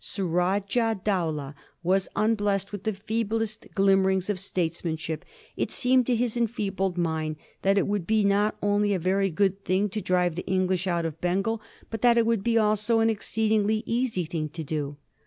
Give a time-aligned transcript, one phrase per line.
[0.03, 1.53] Sarajab Dowlab
[1.83, 2.95] was unblessed witb tbe
[3.29, 5.21] faintest glimmerings of statesmansbip;
[5.55, 9.63] it seemed to bis enfeebled mind tbat it would be not only a yery good
[9.65, 11.61] tbing to drive tbe Englisb out of Bengal,
[11.91, 14.97] but tbat it would be also an exceedingly easy tbing to do.